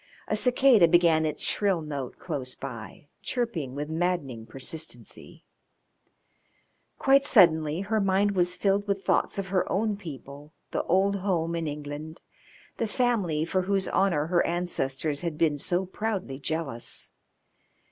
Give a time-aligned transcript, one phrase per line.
[0.27, 5.45] A cicada began its shrill note close by, chirping with maddening persistency.
[6.97, 11.55] Quite suddenly her mind was filled with thoughts of her own people, the old home
[11.55, 12.19] in England,
[12.77, 17.11] the family for whose honour her ancestors had been so proudly jealous.